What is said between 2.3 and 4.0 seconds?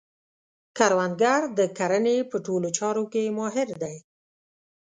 په ټولو چارو کې ماهر دی